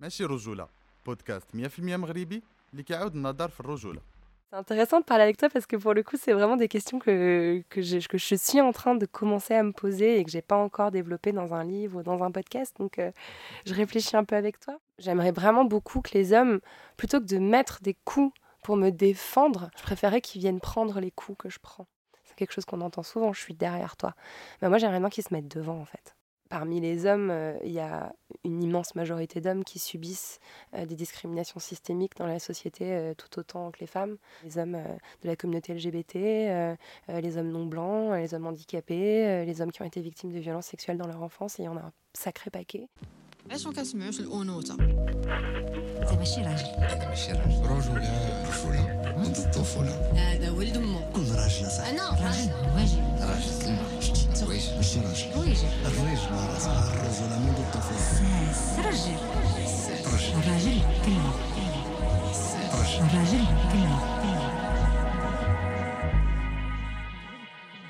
[0.00, 0.68] ماشي رجولة
[1.06, 4.00] بودكاست 100% مغربي اللي كيعاود النظر في الرجولة
[4.52, 7.00] C'est intéressant de parler avec toi parce que pour le coup, c'est vraiment des questions
[7.00, 10.30] que, que, je, que je suis en train de commencer à me poser et que
[10.30, 12.72] j'ai pas encore développé dans un livre ou dans un podcast.
[12.78, 13.10] Donc, euh,
[13.66, 14.78] je réfléchis un peu avec toi.
[15.00, 16.60] J'aimerais vraiment beaucoup que les hommes,
[16.96, 18.32] plutôt que de mettre des coups
[18.62, 21.88] pour me défendre, je préférais qu'ils viennent prendre les coups que je prends.
[22.22, 24.14] C'est quelque chose qu'on entend souvent, je suis derrière toi.
[24.62, 26.14] Mais moi, j'aimerais bien qu'ils se mettent devant, en fait.
[26.48, 30.38] Parmi les hommes, euh, il y a une immense majorité d'hommes qui subissent
[30.74, 34.16] euh, des discriminations systémiques dans la société euh, tout autant que les femmes.
[34.44, 34.78] Les hommes
[35.22, 36.76] de la communauté LGBT,
[37.08, 40.66] les hommes non blancs, les hommes handicapés, les hommes qui ont été victimes de violences
[40.66, 42.88] sexuelles dans leur enfance, il y en a un sacré paquet.
[54.35, 58.19] ايش ما كتسمعوش الانوثه انت ماشي راجل انا ماشي راجل رجولة رجولة منذ الطفولة هذا
[58.19, 61.59] ولد امه كل راجل صح انا راجل واجب راجل كلمة شتي
[61.93, 62.05] زويج
[62.71, 64.21] ماشي راجل واجب الرجل راسها الرجولة منذ الطفولة ساس راجل الراجل كلمة الراجل كلمة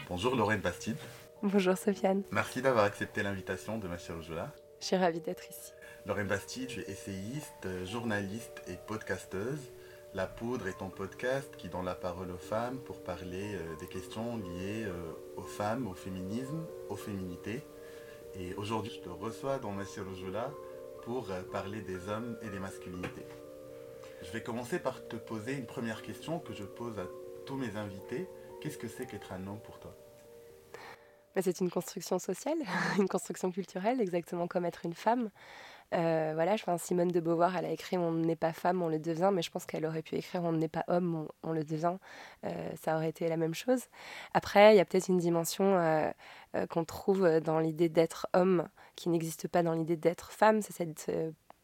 [0.09, 0.97] Bonjour Lorraine Bastide,
[1.41, 4.51] Bonjour Sofiane, merci d'avoir accepté l'invitation de Machia Rujula.
[4.81, 5.71] je suis ravie d'être ici.
[6.05, 9.71] Lorraine Bastide, je suis essayiste, journaliste et podcasteuse.
[10.14, 13.86] La Poudre est ton podcast qui donne la parole aux femmes pour parler euh, des
[13.86, 17.62] questions liées euh, aux femmes, au féminisme, aux féminités.
[18.34, 20.50] Et aujourd'hui, je te reçois dans Machia Rujula
[21.02, 23.26] pour euh, parler des hommes et des masculinités.
[24.22, 27.06] Je vais commencer par te poser une première question que je pose à
[27.44, 28.26] tous mes invités.
[28.60, 29.94] Qu'est-ce que c'est qu'être un homme pour toi?
[31.42, 32.58] C'est une construction sociale,
[32.98, 35.30] une construction culturelle, exactement comme être une femme.
[35.94, 38.98] Euh, voilà, je Simone de Beauvoir, elle a écrit On n'est pas femme, on le
[38.98, 41.96] devient, mais je pense qu'elle aurait pu écrire On n'est pas homme, on, le devient.
[42.44, 43.84] Euh, ça aurait été la même chose.
[44.34, 46.10] Après, il y a peut-être une dimension euh,
[46.70, 51.10] qu'on trouve dans l'idée d'être homme qui n'existe pas dans l'idée d'être femme, c'est cette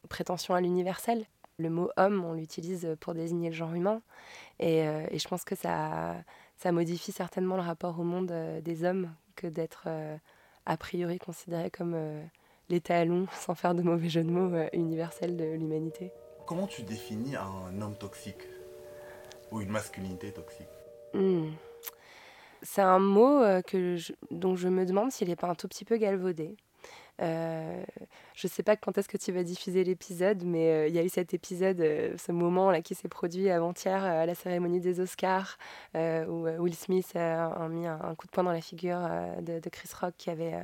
[0.07, 1.25] prétention à l'universel.
[1.57, 4.01] Le mot homme, on l'utilise pour désigner le genre humain,
[4.59, 6.15] et, je pense que ça,
[6.65, 10.17] modifie certainement le rapport au monde des hommes que d'être euh,
[10.65, 12.23] a priori considéré comme euh,
[12.69, 16.11] l'étalon, sans faire de mauvais jeu de mots, euh, universel de l'humanité.
[16.45, 18.47] Comment tu définis un homme toxique
[19.51, 20.67] ou une masculinité toxique?
[21.13, 21.51] Hmm.
[22.61, 25.85] C'est un mot que je- dont je me demande s'il n'est pas un tout petit
[25.85, 26.55] peu galvaudé.
[27.21, 27.83] Euh,
[28.35, 31.03] je sais pas quand est-ce que tu vas diffuser l'épisode, mais euh, il y a
[31.03, 34.79] eu cet épisode, euh, ce moment là qui s'est produit avant-hier euh, à la cérémonie
[34.79, 35.57] des Oscars,
[35.95, 38.99] où Will Smith a, a mis un, coup de poing dans la figure
[39.41, 40.55] de, Chris Rock qui avait,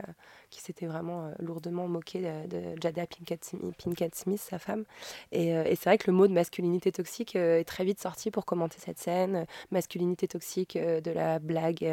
[0.49, 4.83] qui s'était vraiment euh, lourdement moqué de, Jada Pinkett, Smith- sa femme.
[5.31, 7.99] Et, euh, et c'est vrai que le mot de masculinité toxique euh, est très vite
[7.99, 9.45] sorti pour commenter cette scène.
[9.71, 11.87] Masculinité toxique de la blague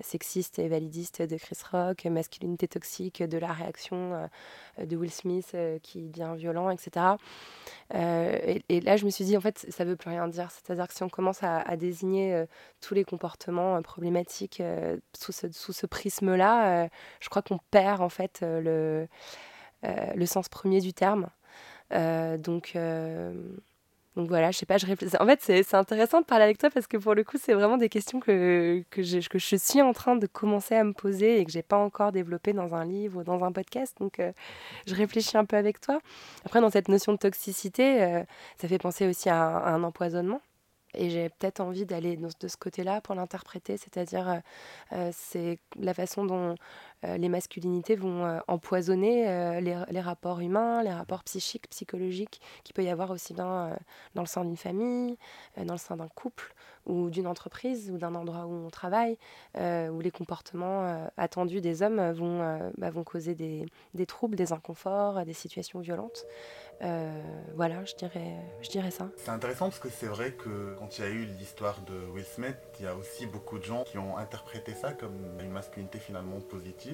[0.00, 4.28] sexiste et validiste de Chris Rock, masculinité toxique de la réaction
[4.78, 7.06] de Will Smith qui devient violent, etc.
[7.94, 10.50] Et, là, je me suis dit, en fait, ça veut plus rien dire.
[10.50, 12.44] C'est-à-dire que si on commence à, désigner
[12.80, 14.62] tous les comportements problématiques
[15.18, 16.88] sous ce, sous ce prisme-là,
[17.20, 19.08] je crois qu'on perd en fait euh, le,
[19.88, 21.28] euh, le sens premier du terme.
[21.92, 22.76] Euh, donc,
[24.16, 25.16] donc voilà, je sais pas, je réfléchis.
[25.20, 27.76] En fait, c'est intéressant de parler avec toi parce que pour le coup, c'est vraiment
[27.78, 31.40] des questions que, que, j'ai- que je suis en train de commencer à me poser
[31.40, 33.96] et que j'ai pas encore développé dans un livre ou dans un podcast.
[34.00, 34.20] Donc,
[34.86, 36.00] je réfléchis un peu avec toi.
[36.44, 38.22] Après, dans cette notion de toxicité,
[38.60, 40.40] ça fait penser aussi à, un- empoisonnement.
[40.94, 44.42] Et j'ai peut-être envie d'aller de ce côté-là pour l'interpréter, c'est-à-dire
[45.12, 46.56] c'est la façon dont
[47.02, 52.84] les masculinités vont euh, empoisonner euh, les, rapports humains, les rapports psychiques, psychologiques, qu'il peut
[52.84, 53.76] y avoir aussi bien euh,
[54.14, 55.16] dans le sein d'une famille,
[55.58, 56.54] euh, dans le sein d'un couple
[56.86, 59.18] ou d'une entreprise ou d'un endroit où on travaille,
[59.56, 64.36] euh, où les comportements euh, attendus des hommes euh, vont, euh, bah, causer des, troubles,
[64.36, 66.26] des inconforts, euh, des situations violentes.
[66.82, 67.22] Euh,
[67.54, 69.10] voilà, je dirais, je dirais ça.
[69.16, 72.24] C'est intéressant parce que c'est vrai que quand il y a eu l'histoire de Will
[72.24, 75.98] Smith, il y a aussi beaucoup de gens qui ont interprété ça comme une masculinité
[75.98, 76.89] finalement positive.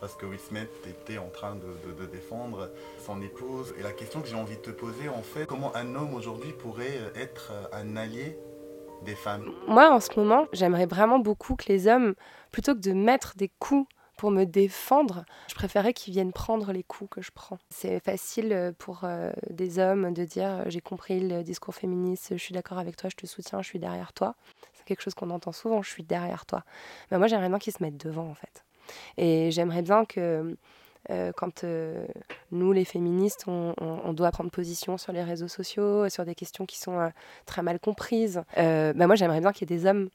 [0.00, 3.74] Parce que Will Smith était en train de, défendre son épouse.
[3.78, 6.52] Et la question que j'ai envie de te poser, en fait, comment un homme aujourd'hui
[6.52, 8.38] pourrait être un allié
[9.04, 9.50] des femmes?
[9.66, 12.14] Moi, en ce moment, j'aimerais vraiment beaucoup que les hommes,
[12.52, 13.86] plutôt que de mettre des coups
[14.16, 17.58] pour me défendre, je préférais qu'ils viennent prendre les coups que je prends.
[17.70, 22.28] C'est facile euh, pour euh, des hommes de dire euh, j'ai compris le discours féministe,
[22.30, 24.34] je suis d'accord avec toi, je te soutiens, je suis derrière toi.
[24.72, 26.64] C'est quelque chose qu'on entend souvent, je suis derrière toi.
[27.10, 28.65] Mais moi, j'aimerais bien qu'ils se mettent devant, en fait.
[29.16, 30.56] Et j'aimerais bien que
[31.10, 32.04] euh, quand euh,
[32.50, 36.34] nous, les féministes, on, on- on doit prendre position sur les réseaux sociaux, sur des
[36.34, 37.08] questions qui sont euh,
[37.46, 40.08] très mal comprises, bah moi, j'aimerais bien qu'il y ait des hommes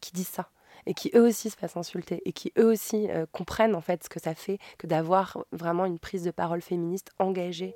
[0.00, 0.48] qui disent ça
[0.86, 4.04] et qui eux aussi se fassent insulter et qui eux aussi euh, comprennent en fait
[4.04, 7.74] ce que ça fait que d'avoir vraiment une prise de parole féministe engagée,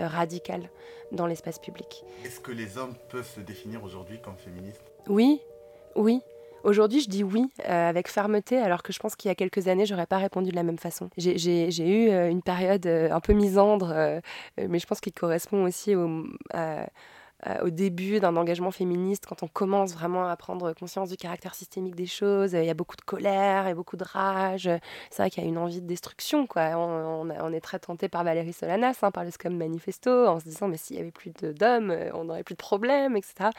[0.00, 0.68] euh, radicale
[1.12, 2.02] dans l'espace public.
[2.24, 4.82] Est-ce que les hommes peuvent se définir aujourd'hui comme féministes?
[5.06, 5.40] Oui,
[5.94, 6.20] oui.
[6.68, 9.68] Aujourd'hui, je dis oui euh, avec fermeté, alors que je pense qu'il y a quelques
[9.68, 11.08] années, j'aurais pas répondu de la même façon.
[11.16, 11.38] J'ai-
[11.88, 13.92] eu euh, une période euh, un peu misandre,
[14.58, 16.86] mais je pense qu'il correspond aussi au, à-
[17.62, 21.94] au début d'un engagement féministe, quand on commence vraiment à prendre conscience du caractère systémique
[21.94, 22.54] des choses.
[22.54, 24.66] euh, Il y a beaucoup de colère et beaucoup de rage.
[24.66, 24.78] euh,
[25.10, 26.46] C'est vrai qu'il y a une envie de destruction.
[26.56, 30.44] On, a- est très tenté par Valérie Solanas, hein, par le Scum Manifesto, en se
[30.44, 33.50] disant mais s'il y avait plus d'hommes, euh, on n'aurait plus de problèmes, etc.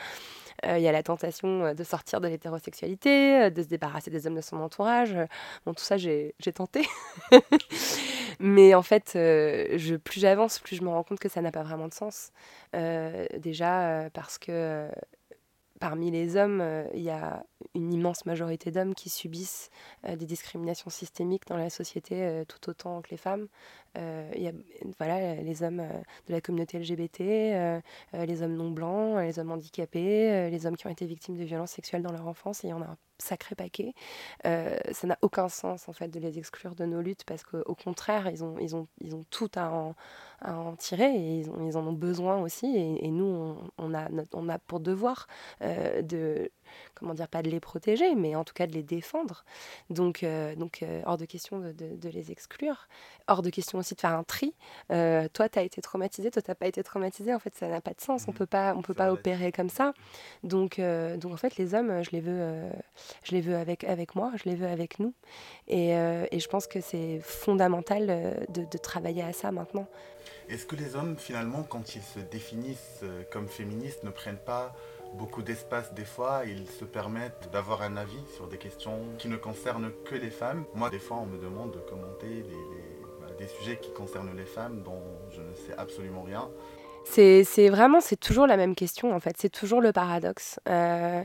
[0.65, 4.11] Euh, Il y a la tentation euh, de sortir de l'hétérosexualité, euh, de se débarrasser
[4.11, 5.13] des hommes de son entourage.
[5.15, 5.25] Euh,
[5.65, 6.87] Bon, tout ça, j'ai tenté.
[8.39, 11.63] Mais en fait, euh, plus j'avance, plus je me rends compte que ça n'a pas
[11.63, 12.31] vraiment de sens.
[12.75, 14.89] Euh, déjà euh, parce que
[15.79, 16.63] parmi les hommes,
[16.93, 17.43] il y a
[17.73, 19.69] une immense majorité d'hommes qui subissent
[20.07, 23.47] des discriminations systémiques dans la société tout autant que les femmes.
[23.97, 24.51] Euh, il y a
[24.97, 25.89] voilà, les hommes euh,
[26.27, 27.81] de la communauté LGBT, euh,
[28.13, 31.71] les hommes non blancs, les hommes handicapés, les hommes qui ont été victimes de violences
[31.71, 33.93] sexuelles dans leur enfance, il y en a un sacré paquet.
[34.43, 38.29] Ça n'a aucun sens en fait de les exclure de nos luttes parce qu'au contraire,
[38.29, 39.95] ils ont, ils, ont, ils ont tout à en,
[40.41, 42.67] à en tirer et ils, ont- ils en ont besoin aussi.
[42.77, 45.27] Et, nous, on, a, on a pour devoir
[45.61, 46.49] de,
[46.95, 49.43] comment dire, pas de les protéger, mais en tout cas de les défendre.
[49.89, 52.87] Donc, euh, donc euh, hors de question de, de- de les exclure.
[53.27, 54.53] Hors de question aussi de faire un tri.
[54.91, 57.33] Euh, toi, tu as été traumatisé, toi, tu pas été traumatisé.
[57.33, 58.25] En fait, ça n'a pas de sens.
[58.27, 58.37] On Mhm.
[58.37, 59.93] peut pas, on peut pas opérer comme ça.
[60.43, 62.69] Donc, donc en fait, les hommes, je les veux,
[63.23, 65.13] je les veux avec, avec moi, je les veux avec nous.
[65.67, 69.87] Et, et je pense que c'est fondamental de, de travailler à ça maintenant.
[70.49, 74.75] Est-ce que les hommes, finalement, quand ils se définissent comme féministes, ne prennent pas
[75.13, 79.37] beaucoup d'espace des fois Ils se permettent d'avoir un avis sur des questions qui ne
[79.37, 82.45] concernent que les femmes Moi, des fois, on me demande de commenter
[83.21, 85.01] bah, des sujets qui concernent les femmes dont
[85.31, 86.49] je ne sais absolument rien.
[87.05, 90.59] C'est c'est vraiment, c'est toujours la même question en fait, c'est toujours le paradoxe.
[90.67, 91.23] Euh,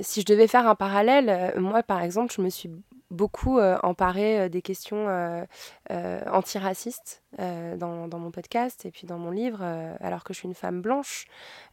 [0.00, 2.70] si je devais faire un parallèle, euh, moi par exemple, je me suis
[3.10, 5.44] beaucoup euh, emparée euh, des questions euh,
[5.90, 9.62] euh, antiracistes dans, dans mon podcast et puis dans mon livre,
[10.00, 11.26] alors que je suis une femme blanche.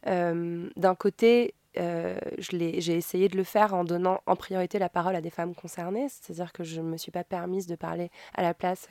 [0.04, 5.30] D'un côté, j'ai essayé de le faire en donnant en priorité la parole à des
[5.30, 8.88] femmes concernées, c'est-à-dire que je ne me suis pas permise de parler à la place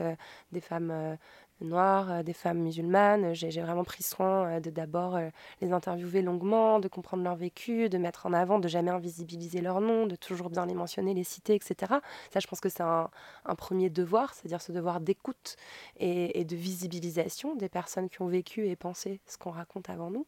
[0.52, 1.16] des femmes
[1.62, 3.34] noires, euh, des femmes musulmanes.
[3.34, 5.30] J'ai vraiment pris soin euh, de d'abord euh,
[5.62, 9.82] les interviewer longuement, de comprendre leur vécu, de mettre en avant, de jamais invisibiliser leur
[9.82, 11.94] nom, de toujours bien les mentionner, les citer, etc.
[12.32, 13.10] Ça, je pense que c'est un,
[13.58, 15.56] premier devoir, c'est-à-dire ce devoir d'écoute
[15.98, 20.26] et, de visibilisation des personnes qui ont vécu et pensé ce qu'on raconte avant nous.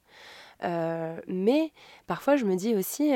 [0.61, 1.71] Mais
[2.07, 3.13] parfois, je me dis aussi,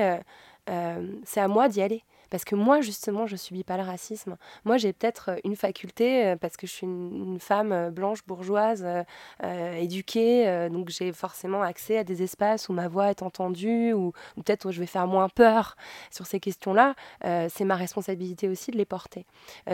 [0.68, 2.04] c'est à moi d'y aller.
[2.30, 4.38] Parce que moi, justement, je subis pas le racisme.
[4.66, 8.26] Moi, j'ai peut-être euh, une faculté, euh, parce que je suis une, femme euh, blanche,
[8.26, 8.86] bourgeoise,
[9.78, 14.66] éduquée, donc j'ai forcément accès à des espaces où ma voix est entendue, ou, peut-être
[14.66, 15.78] où je vais faire moins peur
[16.12, 16.96] sur ces questions-là.
[17.22, 19.26] C'est ma responsabilité aussi de les porter.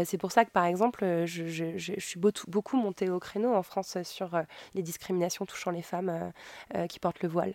[0.04, 4.40] C'est pour ça que, par exemple, je, suis beaucoup, montée au créneau en France sur
[4.74, 6.32] les discriminations touchant les femmes
[6.90, 7.54] qui portent le voile,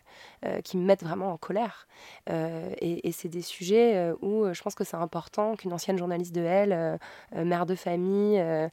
[0.64, 1.86] qui me mettent vraiment en colère.
[2.28, 6.42] Et et c'est des sujets où je pense que c'est important qu'une ancienne journaliste de
[6.42, 6.96] Elle, euh,
[7.36, 8.68] euh, mère de famille, euh,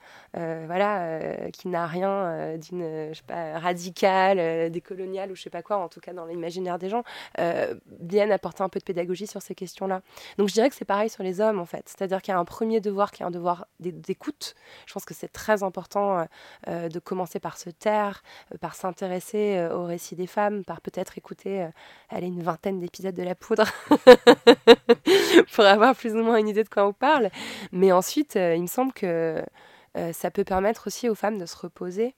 [0.65, 5.77] voilà, qui n'a rien d'une, je sais pas, radicale, décoloniale ou je sais pas quoi,
[5.77, 7.03] en tout cas dans l'imaginaire des gens,
[7.39, 10.01] euh, vienne apporter un peu de pédagogie sur ces questions-là.
[10.37, 12.39] Donc je dirais que c'est pareil sur les hommes en fait, c'est-à-dire qu'il y a
[12.39, 14.55] un premier devoir qui est un devoir d'é- d'écoute.
[14.85, 16.25] Je pense que c'est très important
[16.67, 18.23] de commencer par se taire,
[18.61, 21.67] par s'intéresser au récit des femmes, par peut-être écouter
[22.09, 23.65] allez, une vingtaine d'épisodes de La Poudre
[25.53, 27.29] pour avoir plus ou moins une idée de quoi on parle.
[27.71, 29.43] Mais ensuite, euh, il me semble que
[29.97, 32.13] euh, ça peut permettre aussi aux femmes de se reposer.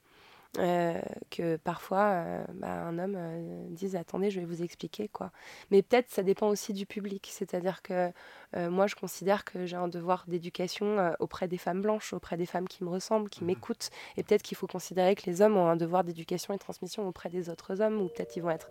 [0.58, 5.30] euh, que parfois euh, bah, un homme euh, dise attendez je vais vous expliquer quoi
[5.70, 8.12] mais peut-être ça dépend aussi du public c'est-à-dire que
[8.58, 12.68] moi je considère que j'ai un devoir d'éducation auprès des femmes blanches auprès des femmes
[12.68, 13.48] qui me ressemblent qui Mhm.
[13.48, 16.62] m'écoutent et peut-être qu'il faut considérer que les hommes ont un devoir d'éducation et de
[16.64, 18.70] transmission auprès des autres hommes ou peut-être ils vont être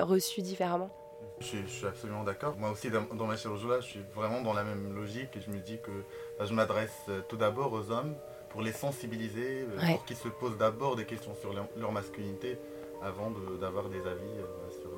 [0.00, 0.90] reçus différemment
[1.42, 2.54] Je, suis- je suis absolument d'accord.
[2.56, 5.40] Moi aussi, dans, dans ma chirurgie, là, je suis vraiment dans la même logique et
[5.40, 5.90] je me dis que
[6.38, 8.14] bah, je m'adresse euh, tout d'abord aux hommes
[8.50, 9.92] pour les sensibiliser, euh, Ouais.
[9.94, 12.58] pour qu'ils se posent d'abord des questions sur leur, leur masculinité
[13.02, 14.90] avant de- d'avoir des avis euh, sur,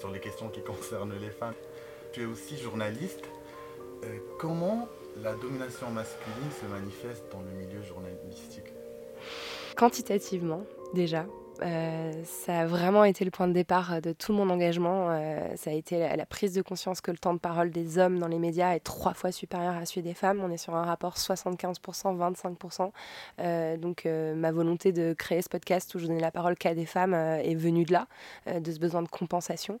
[0.00, 1.54] sur les questions qui concernent les femmes.
[2.12, 3.22] Tu es aussi journaliste.
[4.04, 4.88] Euh, comment
[5.22, 8.72] la domination masculine se manifeste dans le milieu journalistique?
[9.76, 11.26] Quantitativement déjà
[11.62, 15.08] Euh, ça a vraiment été le point de départ de tout mon engagement.
[15.10, 18.18] Euh, ça a été la, prise de conscience que le temps de parole des hommes
[18.18, 20.40] dans les médias est trois fois supérieur à celui des femmes.
[20.42, 22.90] On est sur un rapport 75%, 25%.
[23.40, 26.74] Euh, donc euh, ma volonté de créer ce podcast où je donnais la parole qu'à
[26.74, 28.06] des femmes euh, est venue de là,
[28.48, 29.80] euh, de ce besoin de compensation.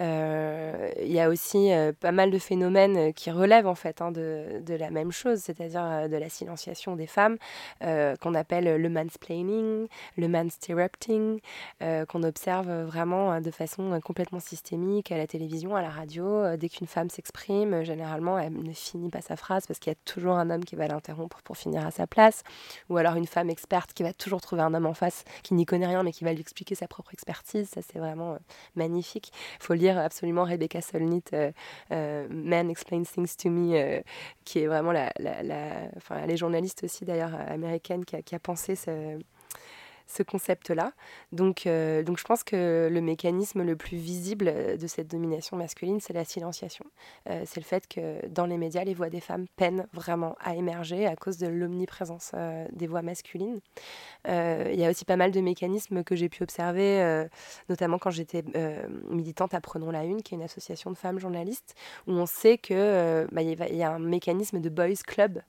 [0.00, 4.00] Euh, Il y a aussi euh, pas mal de phénomènes euh, qui relèvent en fait
[4.00, 7.36] hein, de, la même chose, c'est-à-dire euh, de la silenciation des femmes,
[7.82, 11.17] euh, qu'on appelle le mansplaining, le mansterrupting,
[11.82, 15.90] euh, qu'on observe vraiment euh, de façon euh, complètement systémique à la télévision, à la
[15.90, 16.56] radio.
[16.56, 19.98] Dès qu'une femme s'exprime, généralement, elle ne finit pas sa phrase parce qu'il y a
[20.04, 22.42] toujours un homme qui va l'interrompre pour finir à sa place.
[22.88, 25.66] Ou alors une femme experte qui va toujours trouver un homme en face qui n'y
[25.66, 27.68] connaît rien mais qui va lui expliquer sa propre expertise.
[27.68, 28.38] Ça, c'est vraiment
[28.74, 29.32] magnifique.
[29.60, 31.52] Il faut lire absolument Rebecca Solnit, euh,
[31.92, 34.02] euh, Man Explains Things to Me,
[34.44, 35.10] qui est vraiment la,
[35.96, 39.18] enfin, elle est journaliste aussi d'ailleurs américaine qui a, qui a pensé ce,
[40.08, 40.92] ce concept-là.
[41.32, 45.56] Donc, euh, donc je pense que le mécanisme le plus visible euh, de cette domination
[45.56, 46.86] masculine, c'est la silenciation.
[47.28, 50.54] Euh, c'est le fait que dans les médias, les voix des femmes peinent vraiment à
[50.54, 52.32] émerger à cause de l'omniprésence
[52.72, 53.60] des voix masculines.
[54.26, 57.26] Il y a aussi pas mal de mécanismes que j'ai pu observer,
[57.68, 58.42] notamment quand j'étais
[59.10, 61.74] militante à Prenons la Une, qui est une association de femmes journalistes,
[62.06, 65.42] où on sait que bah, y a un mécanisme de boys club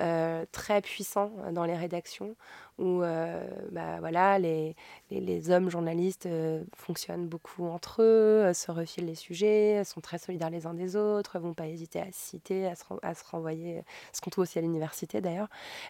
[0.00, 2.36] euh, très puissant dans les rédactions
[2.80, 4.74] où euh, bah, voilà, les,
[5.10, 10.18] les, hommes journalistes euh, fonctionnent beaucoup entre eux, euh, se refilent les sujets, sont très
[10.18, 13.22] solidaires les uns des autres, vont pas hésiter à se citer, à se, à se
[13.24, 15.48] renvoyer, ce qu'on trouve aussi à l'université d'ailleurs.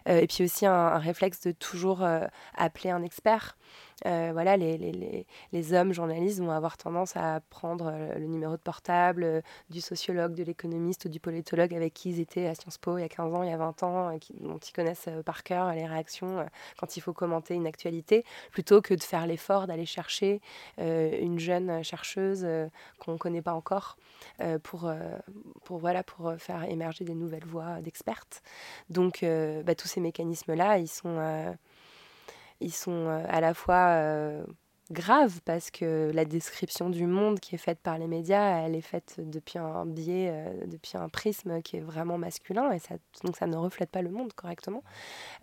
[0.09, 2.25] Euh, et puis aussi un, réflexe de toujours euh,
[2.55, 3.57] appeler un expert.
[4.05, 8.53] Euh, voilà, les, les, les, hommes journalistes vont avoir tendance à prendre euh, le numéro
[8.53, 12.55] de portable euh, du sociologue, de l'économiste ou du politologue avec qui ils étaient à
[12.55, 14.73] Sciences Po il y a 15 ans, il y a 20 ans, qui, dont ils
[14.73, 16.45] connaissent par cœur les réactions
[16.79, 20.41] quand il faut commenter une actualité, plutôt que de faire l'effort d'aller chercher
[20.77, 22.47] une jeune chercheuse
[22.99, 23.97] qu'on ne connaît pas encore
[24.63, 24.91] pour,
[25.63, 28.41] pour, voilà, pour faire émerger des nouvelles voix d'expertes.
[28.89, 29.23] Donc
[29.65, 31.55] bah, tous ces mécanismes-là, ils sont,
[32.61, 34.43] ils sont euh, à la fois euh,
[34.91, 38.81] graves parce que la description du monde qui est faite par les médias, elle est
[38.81, 43.37] faite depuis un biais, euh, depuis un prisme qui est vraiment masculin et ça, donc
[43.37, 44.83] ça ne reflète pas le monde correctement.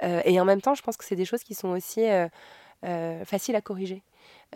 [0.02, 2.06] Et en même temps, je pense que c'est des choses qui sont aussi
[2.84, 4.02] euh, faciles à corriger.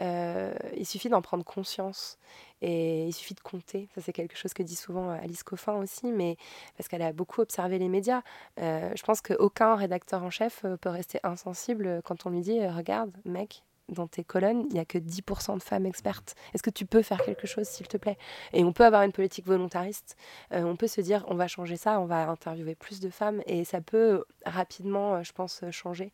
[0.01, 2.19] Euh, il suffit d'en prendre conscience
[2.61, 3.89] et il suffit de compter.
[3.95, 6.37] Ça, c'est quelque chose que dit souvent euh, Alice Coffin aussi, mais
[6.77, 8.23] parce qu'elle a beaucoup observé les médias.
[8.59, 13.65] Je pense qu'aucun rédacteur en chef peut rester insensible quand on lui dit Regarde, mec,
[13.89, 16.35] dans tes colonnes, il n'y a que 10% de femmes expertes.
[16.55, 18.17] Est-ce que tu peux faire quelque chose, s'il te plaît?
[18.53, 20.17] Et on peut avoir une politique volontariste.
[20.53, 23.43] Euh, on peut se dire, on va changer ça, on va interviewer plus de femmes.
[23.47, 26.13] Et ça peut rapidement, euh, je pense, changer.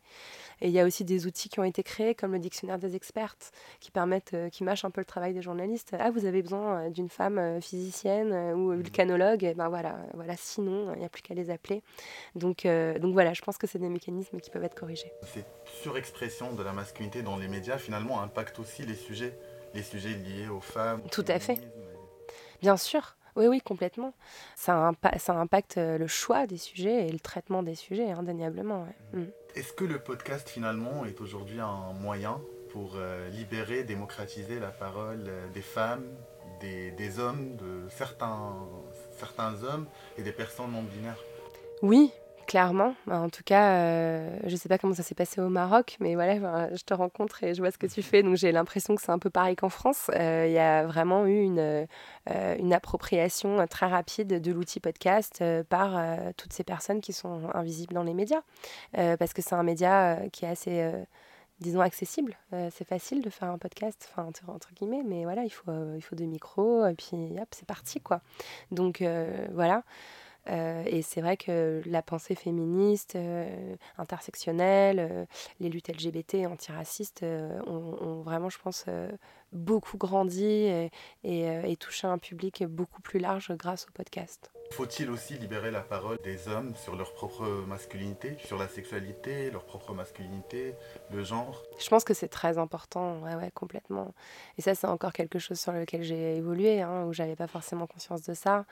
[0.61, 2.95] Et il y a aussi des outils qui ont été créés, comme le dictionnaire des
[2.95, 5.95] expertes, qui permettent, euh, qui mâchent un peu le travail des journalistes.
[5.99, 9.43] Ah, vous avez besoin d'une femme physicienne ou vulcanologue?
[9.43, 10.35] Et ben voilà, voilà.
[10.37, 11.83] Sinon, il n'y a plus qu'à les appeler.
[12.35, 15.11] Donc, euh, donc voilà, je pense que c'est des mécanismes qui peuvent être corrigés.
[15.33, 15.47] Cette
[15.81, 19.37] surexpression de la masculinité dans les médias finalement impacte aussi les sujets,
[19.73, 21.01] les sujets liés aux femmes.
[21.11, 21.59] Tout à fait.
[22.61, 24.13] Bien sûr, oui, oui, complètement.
[24.55, 28.83] Ça, impa- ça impacte euh, le choix des sujets et le traitement des sujets, indéniablement.
[29.13, 29.19] ouais.
[29.21, 29.25] Mm.
[29.55, 32.39] Est-ce que le podcast finalement est aujourd'hui un moyen
[32.71, 36.05] pour euh, libérer, démocratiser la parole euh, des femmes,
[36.59, 38.55] des, des hommes, de certains,
[39.17, 39.87] certains hommes
[40.17, 41.17] et des personnes non binaires?
[41.81, 42.11] Oui,
[42.49, 42.95] clairement.
[43.05, 45.97] Bah, En tout cas, euh, je ne sais pas comment ça s'est passé au Maroc,
[45.99, 48.23] mais voilà, je te rencontre et je vois ce que tu fais.
[48.23, 50.09] Donc j'ai l'impression que c'est un peu pareil qu'en France.
[50.15, 56.01] Euh, Il y a vraiment eu une, euh, appropriation très rapide de l'outil podcast par
[56.37, 58.41] toutes ces personnes qui sont invisibles dans les médias.
[58.93, 60.91] Parce que c'est un média qui est assez...
[61.59, 62.35] disons accessible.
[62.71, 66.15] C'est facile de faire un podcast, enfin entre, guillemets, mais voilà, il faut, il faut
[66.15, 68.21] deux micros et puis hop, c'est parti quoi.
[68.71, 69.03] Donc
[69.51, 69.83] voilà.
[70.49, 75.25] Euh, et c'est vrai que la pensée féministe, euh, intersectionnelle, euh,
[75.59, 77.23] les luttes LGBT, antiracistes
[77.67, 78.85] ont, vraiment, je pense,
[79.53, 80.91] beaucoup grandi et,
[81.23, 84.51] et, euh, et touché un public beaucoup plus large grâce au podcast.
[84.71, 89.65] Faut-il aussi libérer la parole des hommes sur leur propre masculinité, sur la sexualité, leur
[89.65, 90.75] propre masculinité,
[91.11, 91.63] le genre?
[91.79, 94.13] Je pense que c'est très important, ouais, ouais, complètement.
[94.57, 97.87] Et ça, c'est encore quelque chose sur lequel j'ai évolué, hein, où j'avais pas forcément
[97.87, 98.65] conscience de ça,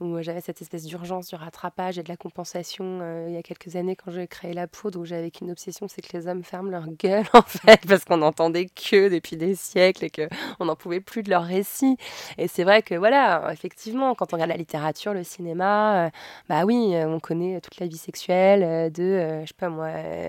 [0.00, 3.42] où j'avais cette espèce d'urgence du rattrapage et de la compensation euh, il y a
[3.42, 6.42] quelques années quand j'ai créé la poudre, où j'avais qu'une obsession, c'est que les hommes
[6.42, 10.23] ferment leur gueule, en fait, parce qu'on n'entendait que depuis des siècles et que
[10.60, 11.96] on n'en pouvait plus de leurs récits.
[12.38, 16.10] Et c'est vrai que, voilà, effectivement, quand on regarde la littérature, le cinéma, euh,
[16.48, 19.68] bah oui, euh, on connaît toute la vie sexuelle euh, de, euh, je sais pas
[19.68, 19.88] moi,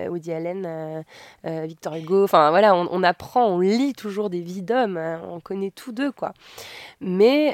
[0.10, 1.04] Woody Allen,
[1.44, 2.24] Victor Hugo.
[2.24, 6.12] Enfin, voilà, on, apprend, on lit toujours des vies d'hommes, hein, on connaît tous deux,
[6.12, 6.34] quoi.
[7.02, 7.48] Mais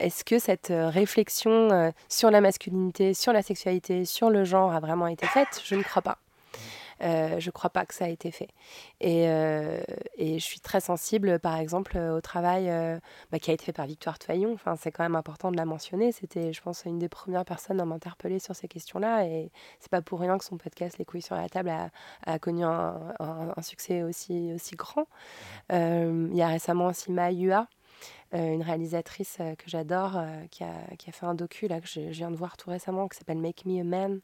[0.00, 5.06] est-ce que cette réflexion sur la masculinité, sur la sexualité, sur le genre a vraiment
[5.06, 5.60] été faite?
[5.64, 6.18] Je ne crois pas.
[7.02, 8.48] Euh, je ne crois pas que ça a été fait.
[9.00, 9.80] Et, euh,
[10.16, 12.70] et je suis très sensible, par exemple, euh, au travail
[13.32, 14.52] bah, qui a été fait par Victoire Toyon.
[14.54, 16.12] Enfin, c'est quand même important de la mentionner.
[16.12, 19.24] C'était, je pense, une des premières personnes à m'interpeller sur ces questions-là.
[19.26, 21.90] Et c'est pas pour rien que son podcast Les couilles sur la table a,
[22.26, 25.06] a connu un, un- un succès aussi, aussi grand.
[25.70, 27.68] Il y a récemment aussi Maïua.
[28.34, 31.80] euh, une réalisatrice euh, que j'adore, euh, qui, a, qui a fait un docu là,
[31.80, 34.20] que je, je viens de voir tout récemment, qui s'appelle Make Me a Man,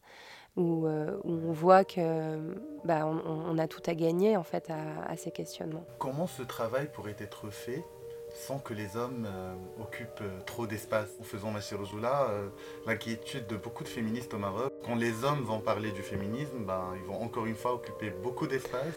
[0.56, 2.38] où, euh, où on voit que
[2.84, 5.84] bah, on, a tout à gagner en fait à, ces questionnements.
[5.98, 7.84] Comment ce travail pourrait être fait
[8.30, 11.08] sans que les hommes euh, occupent euh, trop d'espace?
[11.20, 12.48] En faisant Machirozoula, euh,
[12.86, 16.92] l'inquiétude de beaucoup de féministes au Maroc, quand les hommes vont parler du féminisme, ben,
[16.96, 18.94] ils vont encore une fois occuper beaucoup d'espace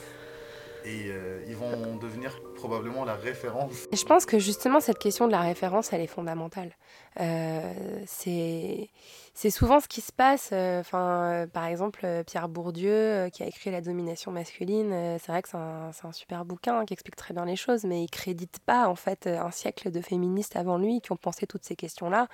[0.86, 1.12] et
[1.46, 3.88] ils vont devenir probablement la référence.
[3.92, 6.72] Je pense que justement cette question de la référence, elle est fondamentale.
[7.20, 7.74] Euh,
[8.06, 10.50] c'est souvent ce qui se passe.
[10.52, 15.42] euh, Enfin, euh, par exemple, Pierre Bourdieu, qui a écrit La domination masculine, c'est vrai
[15.42, 18.60] que c'est un, super bouquin hein, qui explique très bien les choses, mais il crédite
[18.66, 22.28] pas en fait un siècle de féministes avant lui qui ont pensé toutes ces questions-là.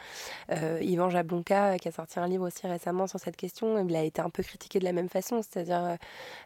[0.82, 4.22] Yvan Jablonka, qui a sorti un livre aussi récemment sur cette question, il a été
[4.22, 5.98] un peu critiqué de la même façon, c'est-à-dire,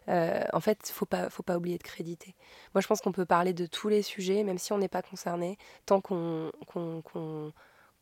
[0.08, 2.34] en fait, faut pas, faut pas oublier de créditer.
[2.74, 5.02] Moi, je pense qu'on peut parler de tous les sujets, même si on n'est pas
[5.02, 6.52] concerné, tant qu'on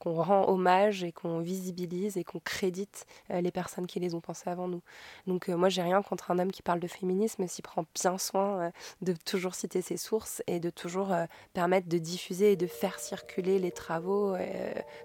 [0.04, 4.48] rend hommage et qu'on visibilise et qu'on crédite euh, les personnes qui les ont pensées
[4.48, 4.82] avant nous.
[5.26, 8.18] Donc euh, moi, j'ai rien contre un homme qui parle de féminisme s'il prend bien
[8.18, 8.70] soin euh,
[9.02, 11.14] de toujours citer ses sources et de toujours
[11.52, 14.36] permettre de diffuser et de faire circuler les travaux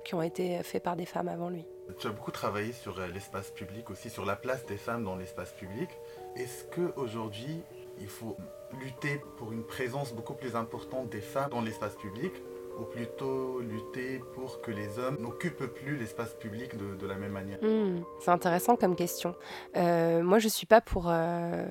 [0.06, 1.66] qui ont été faits par des femmes avant lui.
[2.00, 5.52] Tu as beaucoup travaillé sur l'espace public aussi, sur la place des femmes dans l'espace
[5.54, 5.90] public.
[6.36, 7.62] Est-ce qu'aujourd'hui,
[8.00, 8.38] il faut
[8.80, 12.34] lutter pour une présence beaucoup plus importante des femmes dans l'espace public
[12.80, 17.60] ou plutôt lutter pour que les hommes n'occupent plus l'espace public de, la même manière
[17.62, 19.36] Hmm, c'est intéressant comme question.
[19.76, 21.66] Euh, moi, je suis pas pour euh,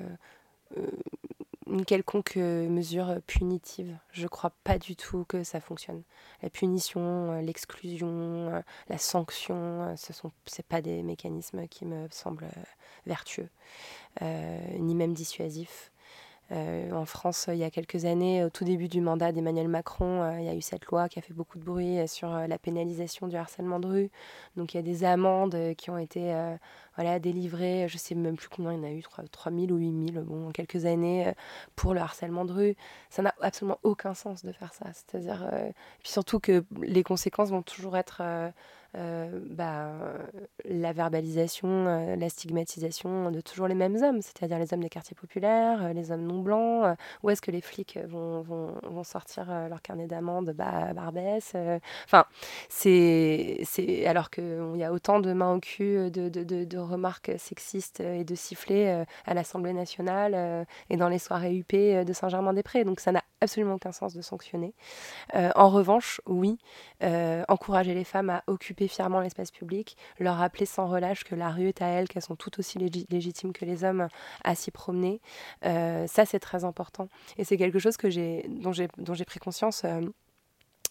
[0.77, 0.87] euh,
[1.67, 3.97] une quelconque mesure punitive.
[4.11, 6.03] Je crois pas du tout que ça fonctionne.
[6.41, 12.49] La punition, l'exclusion, la sanction, ce sont c'est pas des mécanismes qui me semblent
[13.05, 13.49] vertueux,
[14.21, 15.92] ni même dissuasifs.
[16.51, 20.21] Euh, en France, il y a quelques années, au tout début du mandat d'Emmanuel Macron,
[20.21, 22.29] euh, il y a eu cette loi qui a fait beaucoup de bruit euh, sur
[22.29, 24.11] la pénalisation du harcèlement de rue.
[24.57, 26.33] Donc il y a des amendes qui ont été
[26.95, 29.77] voilà, délivrées, je sais même plus combien il y en a eu, 3, 000 ou
[29.77, 31.33] 8 000 bon, en quelques années,
[31.75, 32.75] pour le harcèlement de rue.
[33.09, 34.85] Ça n'a absolument aucun sens de faire ça.
[34.93, 35.49] C'est-à-dire,
[35.99, 38.21] puis surtout que les conséquences vont toujours être
[38.93, 40.17] bah, euh,
[40.65, 45.15] la verbalisation, euh, la stigmatisation de toujours les mêmes hommes, c'est-à-dire les hommes des quartiers
[45.15, 46.95] populaires, euh, les hommes non blancs.
[47.23, 51.55] où est-ce que les flics vont, sortir leur carnet d'amende bah, Barbès
[52.05, 52.25] Enfin,
[52.69, 53.65] c'est,
[54.05, 59.05] alors qu'il y a autant de mains au cul, de, remarques sexistes et de sifflets
[59.25, 62.85] à l'Assemblée nationale et dans les soirées UP de Saint-Germain-des-Prés.
[62.85, 64.73] Donc ça n'a absolument aucun sens de sanctionner.
[65.33, 66.57] En revanche, oui,
[67.47, 71.67] encourager les femmes à occuper fièrement l'espace public, leur rappeler sans relâche que la rue
[71.67, 74.07] est à elles, qu'elles sont toutes aussi légi- légitimes que les hommes
[74.43, 75.21] à s'y promener.
[75.65, 77.07] Euh, ça, c'est très important.
[77.37, 78.07] Et c'est quelque chose que
[78.47, 78.71] dont
[79.13, 79.83] j'ai pris conscience.
[79.85, 80.01] euh,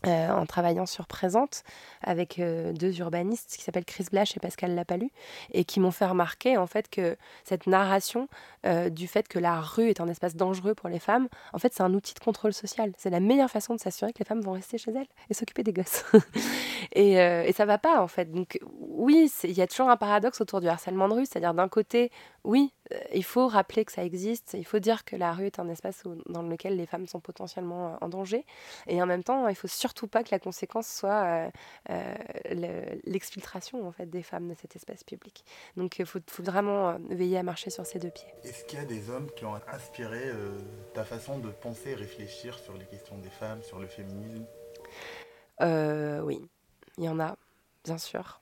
[0.06, 1.62] euh, en travaillant sur Présente
[2.02, 5.10] avec euh, deux urbanistes qui s'appellent Chris Blash et Pascal Lapalu
[5.52, 8.28] et qui m'ont fait remarquer en fait que cette narration
[8.66, 11.72] euh, du fait que la rue est un espace dangereux pour les femmes, en fait
[11.74, 12.92] c'est un outil de contrôle social.
[12.98, 15.62] C'est la meilleure façon de s'assurer que les femmes vont rester chez elles et s'occuper
[15.62, 16.04] des gosses.
[16.92, 18.30] et, et ça va pas en fait.
[18.30, 21.68] Donc oui, il y a toujours un paradoxe autour du harcèlement de rue, c'est-à-dire d'un
[21.68, 22.10] côté,
[22.44, 25.58] oui, euh, il faut rappeler que ça existe, il faut dire que la rue est
[25.60, 28.44] un espace où- dans lequel les femmes sont potentiellement euh, en danger,
[28.88, 31.50] et en même temps, il faut surtout pas que la conséquence soit euh,
[31.90, 32.14] euh,
[32.50, 35.44] le- l'exfiltration en fait des femmes de cet espace public.
[35.76, 38.34] Donc il faut, faut vraiment veiller à marcher sur ses deux pieds.
[38.44, 40.58] Est-ce qu'il y a des hommes qui ont inspiré euh,
[40.94, 44.44] ta façon de penser et réfléchir sur les questions des femmes, sur le féminisme?
[45.60, 46.40] Oui,
[46.98, 47.36] il y en a,
[47.84, 48.40] bien sûr.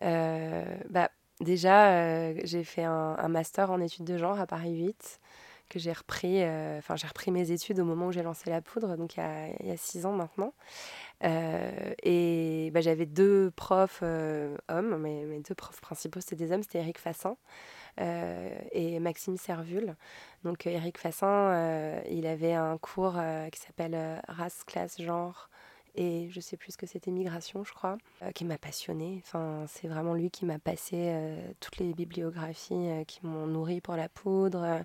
[0.00, 1.10] Bah,
[1.44, 5.20] déjà, euh, j'ai fait un, master en études de genre à Paris 8
[5.70, 8.60] que j'ai repris, euh, enfin j'ai repris mes études au moment où j'ai lancé la
[8.60, 10.52] poudre, donc il y a, six ans maintenant.
[11.24, 16.62] Euh, et bah, j'avais deux profs hommes, mais mes deux profs principaux c'était des hommes,
[16.62, 17.36] c'était Eric Fassin,
[17.98, 19.96] et Maxime Servul.
[20.44, 23.18] Donc Eric Fassin, il avait un cours
[23.50, 25.48] qui s'appelle Race, classe, genre
[25.94, 27.98] et je sais plus ce que c'était migration je crois
[28.34, 29.22] qui m'a passionnée.
[29.66, 34.84] C'est vraiment lui qui m'a passé toutes les bibliographies qui m'ont nourri pour la poudre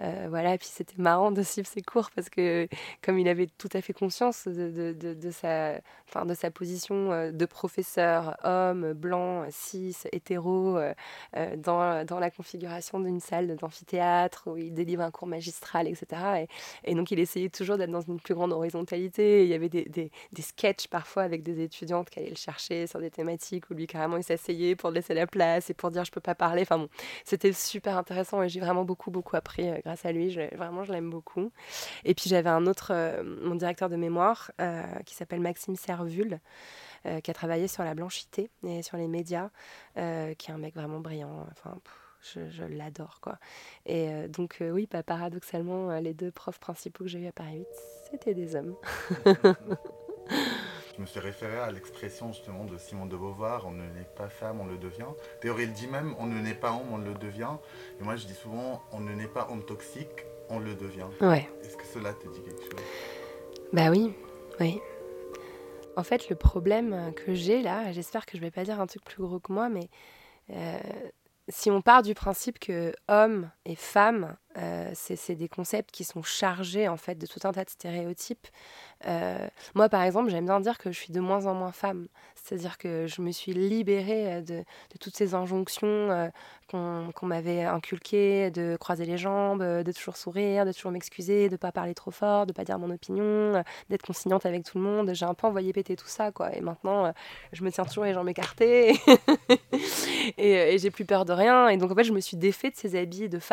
[0.00, 2.66] euh, voilà, puis c'était marrant de suivre ses cours parce que
[3.02, 5.74] comme il avait tout à fait conscience de, de, de, sa,
[6.08, 10.94] enfin, de sa position euh, de professeur, homme, blanc, cis, hétéro, euh,
[11.56, 16.46] dans, dans, la configuration d'une salle d'amphithéâtre où il délivre un cours magistral, etc.
[16.84, 19.44] Et, donc il essayait toujours d'être dans une plus grande horizontalité.
[19.44, 22.86] Il y avait des, des, des sketchs parfois avec des étudiantes qui allaient le chercher
[22.86, 26.04] sur des thématiques où lui carrément il s'asseyait pour laisser la place et pour dire
[26.04, 26.62] je peux pas parler.
[26.62, 26.88] Enfin bon,
[27.24, 30.34] c'était super intéressant et j'ai vraiment beaucoup beaucoup appris grâce à lui.
[30.56, 31.52] Vraiment, je l'aime beaucoup.
[32.04, 36.40] Et puis j'avais un autre, euh, mon directeur de mémoire, euh, qui s'appelle Maxime Servul,
[37.06, 39.50] euh, qui a travaillé sur la blanchité et sur les médias,
[39.94, 41.46] qui est un mec vraiment brillant.
[41.50, 41.78] Enfin,
[42.34, 43.38] je, l'adore, quoi.
[43.86, 47.66] Et donc, oui, bah, paradoxalement, les deux profs principaux que j'ai eu à Paris 8,
[48.10, 48.76] c'était des hommes.
[50.96, 54.28] Je me suis référé à l'expression justement de Simone de Beauvoir, on ne naît pas
[54.28, 55.06] femme, on le devient.
[55.40, 57.56] D'ailleurs, il dit même, on ne naît pas homme, on le devient.
[58.00, 61.06] Et moi, je dis souvent, on ne naît pas homme toxique, on le devient.
[61.20, 61.48] Ouais.
[61.62, 62.84] Est-ce que cela te dit quelque chose?
[63.72, 64.12] Bah oui,
[64.60, 64.80] oui.
[65.96, 69.04] En fait, le problème que j'ai là, j'espère que je vais pas dire un truc
[69.04, 69.88] plus gros que moi, mais
[70.50, 70.78] euh,
[71.48, 76.22] si on part du principe que homme et femme, euh, c'est des concepts qui sont
[76.22, 78.48] chargés en fait de tout un tas de stéréotypes.
[79.06, 82.08] Euh, moi, par exemple, j'aime bien dire que je suis de moins en moins femme.
[82.34, 84.64] C'est-à-dire que je me suis libérée euh, de,
[85.00, 86.30] toutes ces injonctions
[86.68, 91.70] qu'on m'avait inculquées, de croiser les jambes, de toujours sourire, de toujours m'excuser, de pas
[91.70, 95.12] parler trop fort, de pas dire mon opinion, d'être consignante avec tout le monde.
[95.12, 96.54] J'ai un peu envoyé péter tout ça, quoi.
[96.56, 97.12] Et maintenant,
[97.52, 98.94] je me tiens toujours les jambes écartées
[100.38, 101.68] et, et j'ai plus peur de rien.
[101.68, 103.51] Et donc, en fait, je me suis défait de ces habits de femme.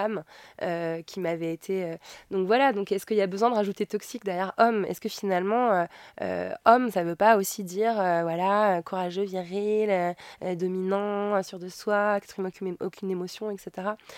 [0.62, 1.84] Euh, qui m'avait été.
[1.84, 1.98] Euh,
[2.32, 4.86] donc voilà, donc est-ce qu'il y a besoin de rajouter toxique derrière homme?
[4.86, 5.88] Est-ce que finalement,
[6.22, 10.16] euh, homme, ça veut pas aussi dire, voilà, courageux, viril,
[10.58, 13.72] dominant, sûr de soi, exprime aucune, aucune, émotion, etc.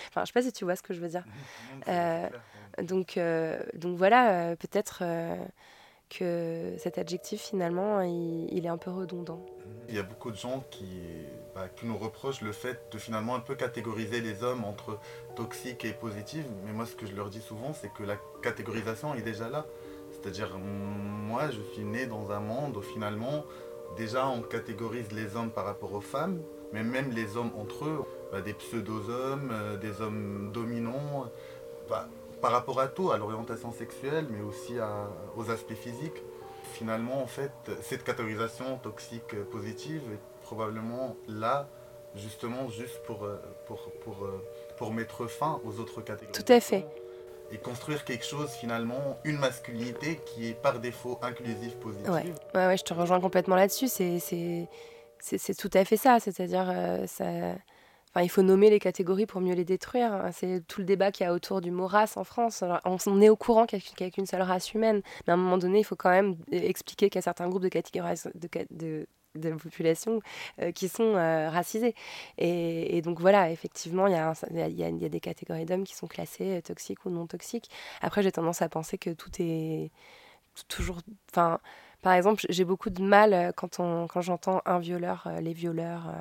[0.08, 1.24] Enfin, je sais pas si tu vois ce que je veux dire.
[2.82, 3.18] donc,
[3.74, 5.04] donc voilà, peut-être
[6.10, 9.44] que cet adjectif, finalement, il, est un peu redondant.
[9.88, 10.86] Il y a beaucoup de gens qui,
[11.54, 14.98] bah, qui nous reprochent le fait de finalement un peu catégoriser les hommes entre
[15.36, 16.46] toxiques et positifs.
[16.64, 19.66] Mais moi, ce que je leur dis souvent, c'est que la catégorisation est déjà là.
[20.10, 23.44] C'est-à-dire, moi, je suis né dans un monde où finalement,
[23.96, 26.40] déjà, on catégorise les hommes par rapport aux femmes,
[26.72, 31.26] mais même les hommes entre eux, bah, des pseudo-hommes, euh, des hommes dominants.
[31.88, 32.08] Bah,
[32.40, 34.74] par rapport à tout, à l'orientation sexuelle, mais aussi
[35.36, 36.22] aux aspects physiques.
[36.72, 41.68] Finalement, en fait, cette catégorisation toxique positive est probablement là,
[42.14, 44.42] justement, juste pour, euh, pour, pour, euh,
[44.76, 46.32] pour mettre fin aux autres catégories.
[46.32, 46.86] Tout à fait.
[47.50, 52.10] Et construire quelque chose, finalement, une masculinité qui est par défaut inclusive, positive.
[52.10, 52.24] Ouais,
[52.54, 53.88] ouais, ouais je te rejoins complètement là-dessus.
[53.88, 56.18] C'est tout à fait ça.
[56.18, 57.54] C'est-à-dire, euh, ça
[58.20, 60.12] il faut nommer les catégories pour mieux les détruire.
[60.12, 60.30] Hein.
[60.32, 62.62] C'est tout le débat qu'il y a autour du mot race en France.
[62.84, 65.56] on est au courant qu'il n'y a qu'une seule race humaine, mais à un moment
[65.56, 69.06] donné, il faut quand même expliquer qu'il y a certains groupes de catégories de, de,
[69.34, 70.20] population
[70.60, 71.94] euh, qui sont euh, racisés.
[72.38, 76.58] Et, donc voilà, effectivement, il y, a y a, des catégories d'hommes qui sont classées
[76.58, 77.70] euh, toxiques ou non toxiques.
[78.00, 79.90] Après, j'ai tendance à penser que tout est
[80.68, 80.98] toujours...
[81.30, 81.60] Enfin,
[82.02, 86.12] par exemple, j'ai beaucoup de mal quand, on, quand j'entends un violeur, les violeurs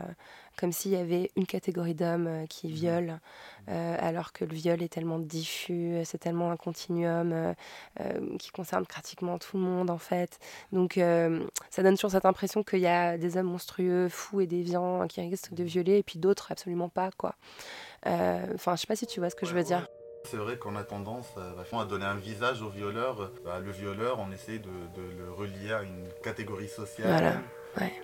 [0.62, 2.74] comme s'il y avait une catégorie d'hommes euh, qui mhm.
[2.74, 3.20] violent,
[3.68, 8.86] euh, alors que le viol est tellement diffus, c'est tellement un continuum euh, qui concerne
[8.86, 10.38] pratiquement tout le monde en fait.
[10.72, 11.00] Donc
[11.70, 15.22] ça donne toujours cette impression qu'il y a des hommes monstrueux, fous et déviants qui
[15.22, 17.36] risquent de violer, et puis d'autres absolument pas quoi.
[18.06, 19.88] Enfin, je sais pas si tu vois ce que je veux dire.
[20.26, 23.32] C'est vrai qu'on a tendance à, donner un visage au violeur.
[23.44, 27.10] Bah, le violeur, on essaie de, de, le relier à une catégorie sociale.
[27.10, 27.42] Voilà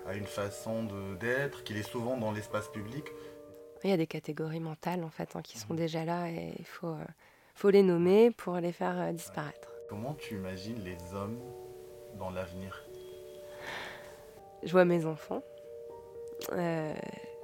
[0.06, 0.88] à une façon
[1.20, 3.06] d'être, qu'il est souvent dans l'espace public.
[3.84, 5.80] Il y a des catégories mentales en fait hein, qui sont mhm.
[5.80, 7.06] déjà là et il faut, euh,
[7.54, 9.72] faut les nommer pour les faire euh, disparaître.
[9.90, 11.40] Comment tu imagines les hommes
[12.18, 12.84] dans l'avenir?
[14.64, 15.44] Je vois mes enfants.
[16.54, 16.94] Euh,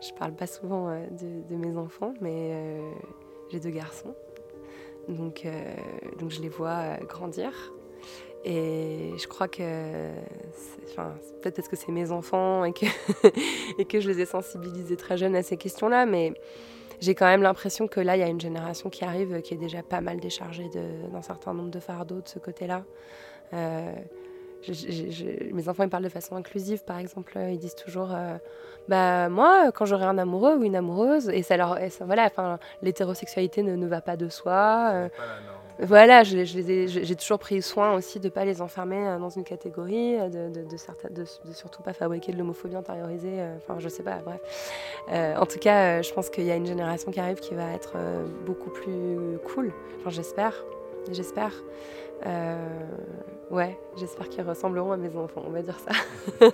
[0.02, 2.80] je parle pas souvent euh, de, de, mes enfants, mais
[3.52, 4.16] j'ai deux garçons.
[5.08, 5.46] Donc,
[6.20, 7.52] donc je les vois grandir.
[8.46, 10.10] Et je crois que,
[10.92, 15.36] enfin, peut-être parce que c'est mes enfants et que, je les ai sensibilisés très jeunes
[15.36, 16.34] à ces questions-là, mais
[17.00, 19.58] j'ai quand même l'impression que là, il y a une génération qui arrive qui est
[19.58, 20.70] déjà pas mal déchargée
[21.12, 22.84] d'un certain nombre de fardeaux de ce côté-là.
[23.54, 23.94] Euh,
[25.52, 27.38] mes enfants ils parlent de façon inclusive, par exemple.
[27.38, 28.38] Ils disent toujours, euh,
[28.88, 32.60] bah moi, quand j'aurai un amoureux ou une amoureuse, et ça leur, ça- voilà, enfin,
[32.82, 34.90] l'hétérosexualité ne, va pas de soi.
[34.94, 35.10] euh.
[35.80, 40.16] Voilà, j'ai toujours pris soin aussi de ne pas les enfermer euh, dans une catégorie,
[40.20, 40.68] euh, de, de,
[41.10, 43.40] de, surtout pas fabriquer de l'homophobie intériorisée.
[43.40, 44.42] euh, Enfin, je sais pas, bref.
[45.10, 47.94] En tout cas, je pense qu'il y a une génération qui arrive qui va être
[48.46, 49.74] beaucoup plus cool.
[50.00, 50.54] Enfin, j'espère.
[51.12, 51.52] J'espère.
[53.52, 56.48] Ouais, j'espère qu'ils ressembleront à mes enfants, on va dire ça.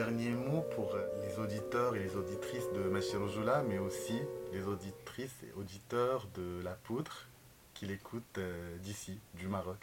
[0.00, 4.18] Dernier mot pour les auditeurs et les auditrices de Machirojula, mais aussi
[4.50, 7.26] les auditrices et auditeurs de La Poudre
[7.74, 9.76] qui l'écoutent euh, d'ici, du Maroc.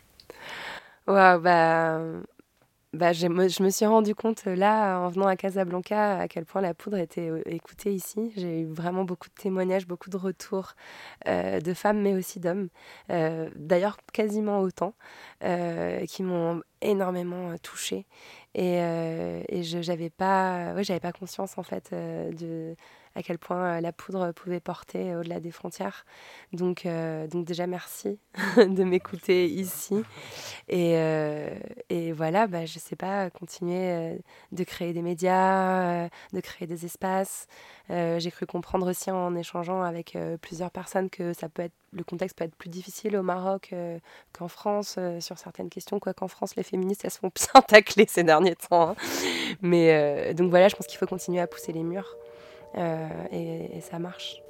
[1.05, 2.01] Ouais, bah,
[2.93, 6.61] bah, je me suis rendu compte euh, là, en venant à Casablanca, à quel point
[6.61, 8.33] la poudre était euh, écoutée ici.
[8.35, 10.73] J'ai eu vraiment beaucoup de témoignages, beaucoup de retours
[11.27, 12.69] de femmes, mais aussi d'hommes.
[13.07, 14.95] D'ailleurs, quasiment autant,
[16.07, 18.05] qui m'ont énormément euh, touchée.
[18.55, 22.75] Et, euh, et je n'avais pas, ouais, j'avais pas conscience en fait euh, de
[23.15, 26.05] à quel point la poudre pouvait porter au-delà des frontières.
[26.53, 26.87] Donc,
[27.31, 28.19] donc déjà merci
[28.57, 30.03] de m'écouter ici.
[30.67, 30.91] Et,
[31.89, 34.19] et voilà, bah, je sais pas, continuer
[34.51, 37.47] de créer des médias, de créer des espaces.
[37.89, 42.37] J'ai cru comprendre aussi en échangeant avec plusieurs personnes que ça peut être, le contexte
[42.37, 43.97] peut être plus difficile au Maroc euh,
[44.31, 47.61] qu'en France euh, sur certaines questions, quoi qu'en France, les féministes, elles se font bien
[47.61, 48.89] tacler ces derniers temps.
[48.91, 48.95] hein.
[49.61, 52.15] Mais euh, donc voilà, je pense qu'il faut continuer à pousser les murs.
[53.31, 54.41] Et, et ça marche.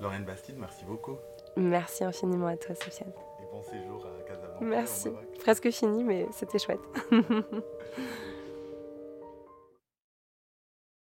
[0.00, 1.16] Lorraine Bastide, merci beaucoup.
[1.56, 3.12] Merci infiniment à toi, Sofiane.
[3.40, 4.58] Et bon séjour à Casablanca.
[4.64, 5.08] Merci.
[5.40, 6.80] Presque fini, mais c'était chouette.